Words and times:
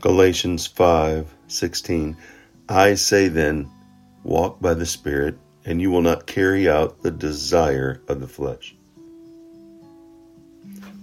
Galatians 0.00 0.66
5:16 0.66 2.16
I 2.68 2.94
say 2.94 3.28
then 3.28 3.68
walk 4.24 4.60
by 4.60 4.72
the 4.72 4.86
spirit 4.86 5.36
and 5.66 5.80
you 5.80 5.90
will 5.90 6.00
not 6.00 6.26
carry 6.26 6.68
out 6.68 7.02
the 7.02 7.10
desire 7.10 8.00
of 8.08 8.20
the 8.20 8.26
flesh. 8.26 8.74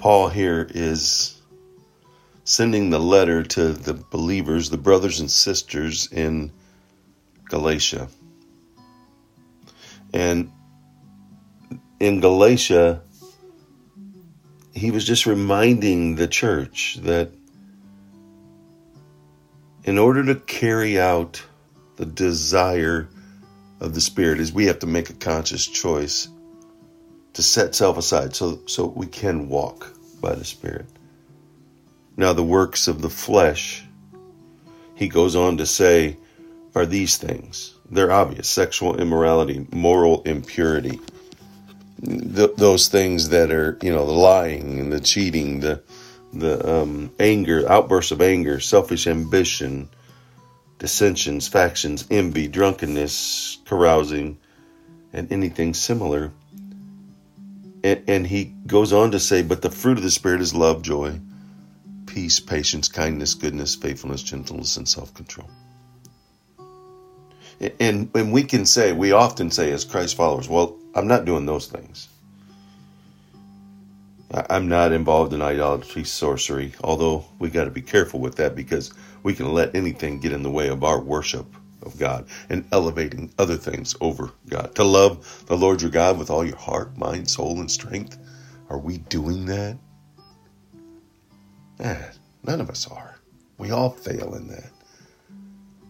Paul 0.00 0.28
here 0.28 0.66
is 0.74 1.40
sending 2.44 2.90
the 2.90 2.98
letter 2.98 3.44
to 3.44 3.72
the 3.72 3.94
believers, 3.94 4.70
the 4.70 4.78
brothers 4.78 5.20
and 5.20 5.30
sisters 5.30 6.08
in 6.10 6.50
Galatia. 7.48 8.08
And 10.12 10.50
in 12.00 12.20
Galatia, 12.20 13.02
he 14.74 14.90
was 14.90 15.04
just 15.04 15.26
reminding 15.26 16.16
the 16.16 16.26
church 16.26 16.98
that 17.02 17.30
in 19.84 19.98
order 19.98 20.24
to 20.24 20.34
carry 20.34 21.00
out 21.00 21.42
the 21.96 22.06
desire 22.06 23.08
of 23.80 23.94
the 23.94 24.00
Spirit, 24.00 24.40
is 24.40 24.52
we 24.52 24.66
have 24.66 24.80
to 24.80 24.86
make 24.86 25.10
a 25.10 25.14
conscious 25.14 25.66
choice 25.66 26.28
to 27.32 27.42
set 27.42 27.74
self 27.74 27.96
aside 27.96 28.34
so, 28.34 28.60
so 28.66 28.86
we 28.86 29.06
can 29.06 29.48
walk 29.48 29.92
by 30.20 30.34
the 30.34 30.44
Spirit. 30.44 30.86
Now, 32.16 32.32
the 32.32 32.42
works 32.42 32.88
of 32.88 33.00
the 33.00 33.08
flesh, 33.08 33.84
he 34.94 35.08
goes 35.08 35.36
on 35.36 35.56
to 35.58 35.66
say, 35.66 36.18
are 36.74 36.86
these 36.86 37.16
things. 37.16 37.74
They're 37.90 38.12
obvious 38.12 38.48
sexual 38.48 39.00
immorality, 39.00 39.66
moral 39.72 40.22
impurity, 40.22 41.00
th- 42.04 42.56
those 42.56 42.88
things 42.88 43.30
that 43.30 43.50
are, 43.50 43.78
you 43.82 43.92
know, 43.92 44.06
the 44.06 44.12
lying 44.12 44.78
and 44.78 44.92
the 44.92 45.00
cheating, 45.00 45.60
the, 45.60 45.82
the 46.32 46.82
um, 46.82 47.10
anger, 47.18 47.68
outbursts 47.70 48.12
of 48.12 48.20
anger, 48.20 48.60
selfish 48.60 49.06
ambition, 49.06 49.88
dissensions, 50.78 51.48
factions, 51.48 52.06
envy, 52.10 52.48
drunkenness, 52.48 53.58
carousing, 53.64 54.38
and 55.12 55.30
anything 55.32 55.74
similar. 55.74 56.32
And, 57.82 58.02
and 58.08 58.26
he 58.26 58.44
goes 58.66 58.92
on 58.92 59.10
to 59.12 59.20
say, 59.20 59.42
but 59.42 59.62
the 59.62 59.70
fruit 59.70 59.98
of 59.98 60.04
the 60.04 60.10
Spirit 60.10 60.40
is 60.40 60.54
love, 60.54 60.82
joy, 60.82 61.20
peace, 62.06 62.40
patience, 62.40 62.88
kindness, 62.88 63.34
goodness, 63.34 63.74
faithfulness, 63.74 64.22
gentleness, 64.22 64.76
and 64.76 64.88
self 64.88 65.12
control. 65.14 65.48
And, 67.78 68.10
and 68.14 68.32
we 68.32 68.42
can 68.44 68.64
say, 68.64 68.92
we 68.92 69.12
often 69.12 69.50
say 69.50 69.70
as 69.72 69.84
Christ 69.84 70.16
followers, 70.16 70.48
well, 70.48 70.78
I'm 70.94 71.06
not 71.06 71.26
doing 71.26 71.44
those 71.44 71.66
things. 71.66 72.08
I'm 74.32 74.68
not 74.68 74.92
involved 74.92 75.32
in 75.32 75.42
idolatry, 75.42 76.04
sorcery, 76.04 76.72
although 76.84 77.24
we 77.38 77.50
got 77.50 77.64
to 77.64 77.70
be 77.70 77.82
careful 77.82 78.20
with 78.20 78.36
that 78.36 78.54
because 78.54 78.92
we 79.22 79.34
can 79.34 79.52
let 79.52 79.74
anything 79.74 80.20
get 80.20 80.32
in 80.32 80.42
the 80.42 80.50
way 80.50 80.68
of 80.68 80.84
our 80.84 81.00
worship 81.00 81.46
of 81.82 81.98
God 81.98 82.26
and 82.48 82.64
elevating 82.70 83.32
other 83.38 83.56
things 83.56 83.96
over 84.00 84.30
God. 84.48 84.74
To 84.76 84.84
love 84.84 85.44
the 85.46 85.56
Lord 85.56 85.82
your 85.82 85.90
God 85.90 86.18
with 86.18 86.30
all 86.30 86.44
your 86.44 86.56
heart, 86.56 86.96
mind, 86.96 87.28
soul, 87.28 87.58
and 87.58 87.70
strength. 87.70 88.18
Are 88.68 88.78
we 88.78 88.98
doing 88.98 89.46
that? 89.46 89.76
Eh, 91.80 92.02
none 92.44 92.60
of 92.60 92.70
us 92.70 92.86
are. 92.88 93.18
We 93.58 93.72
all 93.72 93.90
fail 93.90 94.34
in 94.34 94.46
that. 94.48 94.70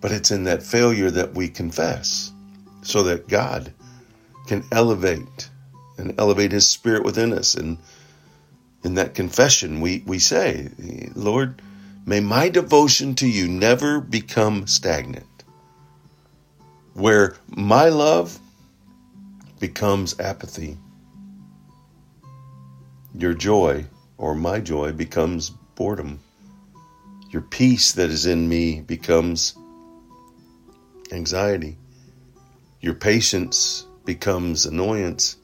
But 0.00 0.12
it's 0.12 0.32
in 0.32 0.44
that 0.44 0.62
failure 0.62 1.10
that 1.10 1.34
we 1.34 1.48
confess 1.48 2.32
so 2.82 3.04
that 3.04 3.28
God 3.28 3.72
can 4.46 4.64
elevate 4.72 5.50
and 5.98 6.18
elevate 6.18 6.52
his 6.52 6.68
spirit 6.68 7.04
within 7.04 7.32
us. 7.32 7.54
And 7.54 7.78
in 8.84 8.94
that 8.94 9.14
confession, 9.14 9.80
we, 9.80 10.02
we 10.06 10.18
say, 10.18 10.68
Lord, 11.14 11.60
may 12.04 12.20
my 12.20 12.50
devotion 12.50 13.14
to 13.16 13.26
you 13.26 13.48
never 13.48 14.00
become 14.00 14.66
stagnant, 14.66 15.26
where 16.92 17.36
my 17.48 17.88
love 17.88 18.38
becomes 19.58 20.20
apathy. 20.20 20.76
Your 23.16 23.32
joy 23.32 23.86
or 24.18 24.34
my 24.34 24.60
joy 24.60 24.92
becomes 24.92 25.50
boredom. 25.74 26.20
Your 27.30 27.42
peace 27.42 27.92
that 27.92 28.10
is 28.10 28.26
in 28.26 28.48
me 28.48 28.80
becomes 28.80 29.56
anxiety. 31.10 31.78
Your 32.80 32.94
patience 32.94 33.86
becomes 34.04 34.66
annoyance. 34.66 35.36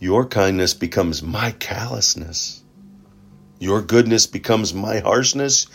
Your 0.00 0.26
kindness 0.26 0.74
becomes 0.74 1.24
my 1.24 1.50
callousness. 1.50 2.62
Your 3.58 3.82
goodness 3.82 4.26
becomes 4.26 4.72
my 4.72 5.00
harshness. 5.00 5.66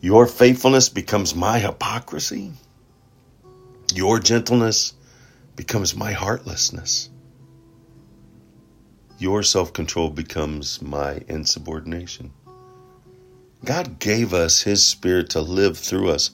Your 0.00 0.28
faithfulness 0.28 0.88
becomes 0.88 1.34
my 1.34 1.58
hypocrisy. 1.58 2.52
Your 3.92 4.20
gentleness 4.20 4.92
becomes 5.56 5.96
my 5.96 6.12
heartlessness. 6.12 7.10
Your 9.18 9.42
self 9.42 9.72
control 9.72 10.10
becomes 10.10 10.80
my 10.80 11.22
insubordination. 11.26 12.32
God 13.64 13.98
gave 13.98 14.32
us 14.32 14.62
His 14.62 14.86
Spirit 14.86 15.30
to 15.30 15.40
live 15.40 15.76
through 15.76 16.10
us, 16.10 16.30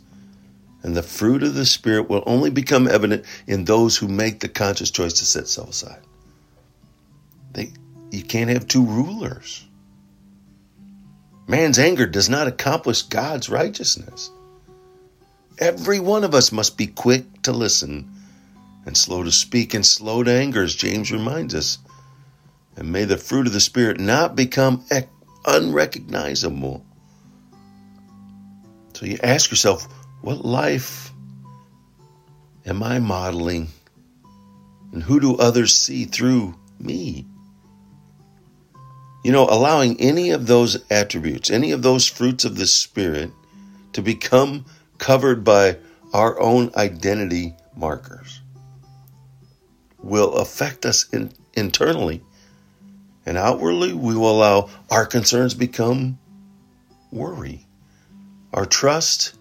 and 0.82 0.94
the 0.94 1.02
fruit 1.02 1.42
of 1.42 1.54
the 1.54 1.64
Spirit 1.64 2.10
will 2.10 2.24
only 2.26 2.50
become 2.50 2.86
evident 2.86 3.24
in 3.46 3.64
those 3.64 3.96
who 3.96 4.08
make 4.08 4.40
the 4.40 4.48
conscious 4.48 4.90
choice 4.90 5.14
to 5.14 5.24
set 5.24 5.48
self 5.48 5.70
aside. 5.70 6.02
They, 7.52 7.72
you 8.10 8.22
can't 8.22 8.50
have 8.50 8.66
two 8.66 8.84
rulers. 8.84 9.66
Man's 11.46 11.78
anger 11.78 12.06
does 12.06 12.28
not 12.28 12.46
accomplish 12.46 13.02
God's 13.02 13.48
righteousness. 13.48 14.30
Every 15.58 16.00
one 16.00 16.24
of 16.24 16.34
us 16.34 16.50
must 16.50 16.78
be 16.78 16.86
quick 16.86 17.42
to 17.42 17.52
listen 17.52 18.10
and 18.86 18.96
slow 18.96 19.22
to 19.22 19.30
speak 19.30 19.74
and 19.74 19.84
slow 19.84 20.22
to 20.22 20.30
anger, 20.30 20.62
as 20.62 20.74
James 20.74 21.12
reminds 21.12 21.54
us. 21.54 21.78
And 22.76 22.90
may 22.90 23.04
the 23.04 23.18
fruit 23.18 23.46
of 23.46 23.52
the 23.52 23.60
Spirit 23.60 24.00
not 24.00 24.34
become 24.34 24.84
unrecognizable. 25.44 26.84
So 28.94 29.06
you 29.06 29.18
ask 29.22 29.50
yourself, 29.50 29.86
what 30.22 30.44
life 30.44 31.10
am 32.64 32.82
I 32.82 32.98
modeling? 32.98 33.68
And 34.92 35.02
who 35.02 35.20
do 35.20 35.36
others 35.36 35.74
see 35.74 36.04
through 36.06 36.54
me? 36.78 37.26
You 39.22 39.30
know, 39.30 39.46
allowing 39.48 40.00
any 40.00 40.30
of 40.30 40.46
those 40.46 40.82
attributes, 40.90 41.50
any 41.50 41.70
of 41.70 41.82
those 41.82 42.08
fruits 42.08 42.44
of 42.44 42.56
the 42.56 42.66
Spirit 42.66 43.30
to 43.92 44.02
become 44.02 44.64
covered 44.98 45.44
by 45.44 45.78
our 46.12 46.40
own 46.40 46.70
identity 46.76 47.54
markers 47.76 48.40
will 49.98 50.34
affect 50.34 50.84
us 50.84 51.08
in, 51.10 51.32
internally. 51.54 52.22
And 53.24 53.38
outwardly, 53.38 53.92
we 53.92 54.16
will 54.16 54.30
allow 54.30 54.70
our 54.90 55.06
concerns 55.06 55.54
become 55.54 56.18
worry, 57.12 57.66
our 58.52 58.66
trust 58.66 59.34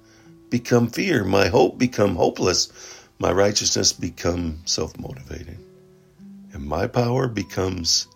become 0.51 0.87
fear, 0.87 1.23
my 1.23 1.47
hope 1.47 1.79
become 1.79 2.15
hopeless, 2.15 2.71
my 3.17 3.31
righteousness 3.31 3.93
become 3.93 4.61
self 4.65 4.97
motivated, 4.99 5.57
and 6.53 6.63
my 6.63 6.85
power 6.85 7.27
becomes 7.27 8.07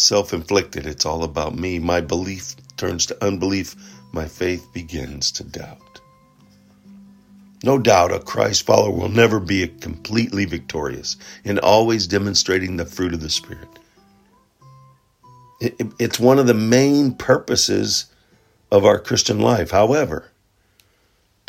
self 0.00 0.32
inflicted. 0.32 0.86
It's 0.86 1.06
all 1.06 1.24
about 1.24 1.54
me. 1.54 1.78
My 1.78 2.00
belief 2.00 2.56
turns 2.76 3.06
to 3.06 3.24
unbelief. 3.24 3.76
My 4.12 4.26
faith 4.26 4.66
begins 4.72 5.30
to 5.32 5.44
doubt. 5.44 6.00
No 7.62 7.78
doubt 7.78 8.12
a 8.12 8.18
Christ 8.18 8.64
follower 8.64 8.90
will 8.90 9.10
never 9.10 9.38
be 9.38 9.66
completely 9.68 10.46
victorious 10.46 11.16
in 11.44 11.58
always 11.58 12.06
demonstrating 12.06 12.76
the 12.76 12.86
fruit 12.86 13.12
of 13.12 13.20
the 13.20 13.28
Spirit. 13.28 13.68
It's 15.60 16.18
one 16.18 16.38
of 16.38 16.46
the 16.46 16.54
main 16.54 17.12
purposes 17.12 18.06
of 18.72 18.86
our 18.86 18.98
Christian 18.98 19.40
life. 19.40 19.70
However, 19.70 20.29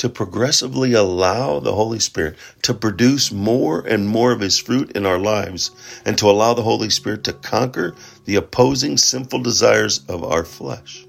to 0.01 0.09
progressively 0.09 0.93
allow 0.93 1.59
the 1.59 1.75
Holy 1.75 1.99
Spirit 1.99 2.35
to 2.63 2.73
produce 2.73 3.31
more 3.31 3.81
and 3.81 4.07
more 4.07 4.31
of 4.31 4.39
His 4.39 4.57
fruit 4.57 4.93
in 4.93 5.05
our 5.05 5.19
lives 5.19 5.69
and 6.03 6.17
to 6.17 6.25
allow 6.25 6.55
the 6.55 6.63
Holy 6.63 6.89
Spirit 6.89 7.23
to 7.25 7.33
conquer 7.33 7.93
the 8.25 8.33
opposing 8.33 8.97
sinful 8.97 9.43
desires 9.43 10.03
of 10.09 10.23
our 10.23 10.43
flesh. 10.43 11.05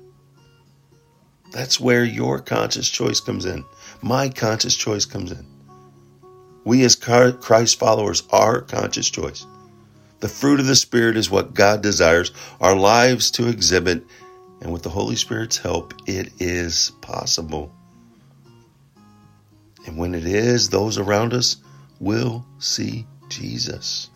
That's 1.52 1.80
where 1.80 2.04
your 2.04 2.38
conscious 2.38 2.86
choice 2.86 3.18
comes 3.18 3.46
in. 3.46 3.64
My 4.02 4.28
conscious 4.28 4.76
choice 4.76 5.06
comes 5.06 5.32
in. 5.32 5.46
We 6.66 6.84
as 6.84 6.94
Christ 6.94 7.78
followers 7.78 8.24
are 8.28 8.60
conscious 8.60 9.08
choice. 9.08 9.46
The 10.20 10.28
fruit 10.28 10.60
of 10.60 10.66
the 10.66 10.76
Spirit 10.76 11.16
is 11.16 11.30
what 11.30 11.54
God 11.54 11.80
desires 11.80 12.30
our 12.60 12.76
lives 12.76 13.30
to 13.30 13.48
exhibit, 13.48 14.04
and 14.60 14.70
with 14.70 14.82
the 14.82 14.90
Holy 14.90 15.16
Spirit's 15.16 15.56
help, 15.56 15.94
it 16.06 16.30
is 16.38 16.92
possible. 17.00 17.74
And 19.86 19.96
when 19.96 20.14
it 20.14 20.26
is, 20.26 20.68
those 20.68 20.98
around 20.98 21.34
us 21.34 21.56
will 22.00 22.44
see 22.58 23.06
Jesus. 23.28 24.10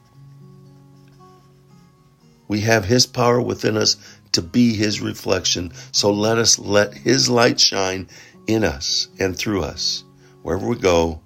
We 2.49 2.61
have 2.61 2.85
His 2.85 3.07
power 3.07 3.41
within 3.41 3.77
us 3.77 3.97
to 4.37 4.43
be 4.43 4.75
his 4.75 5.01
reflection. 5.01 5.73
So 5.93 6.11
let 6.11 6.37
us 6.37 6.59
let 6.59 6.93
his 6.93 7.31
light 7.31 7.59
shine 7.59 8.07
in 8.47 8.65
us 8.65 9.09
and 9.19 9.35
through 9.35 9.63
us, 9.63 10.05
wherever 10.43 10.67
we 10.67 10.77
go, 10.77 11.23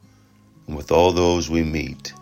and 0.69 0.77
with 0.77 0.93
all 0.93 1.11
those 1.11 1.51
we 1.51 1.65
meet. 1.65 2.13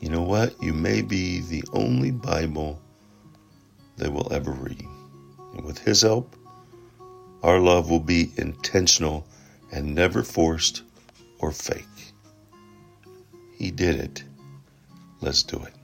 You 0.00 0.10
know 0.10 0.22
what? 0.22 0.60
You 0.60 0.72
may 0.72 1.00
be 1.00 1.42
the 1.42 1.62
only 1.72 2.10
Bible 2.10 2.80
they 3.96 4.08
will 4.08 4.32
ever 4.32 4.50
read. 4.50 4.84
And 5.54 5.64
with 5.64 5.78
his 5.78 6.02
help, 6.02 6.34
our 7.44 7.60
love 7.60 7.88
will 7.88 8.00
be 8.00 8.32
intentional 8.36 9.28
and 9.76 9.94
never 9.94 10.22
forced 10.22 10.82
or 11.38 11.52
fake. 11.52 11.84
He 13.58 13.70
did 13.70 13.96
it. 13.96 14.24
Let's 15.20 15.42
do 15.42 15.62
it. 15.64 15.75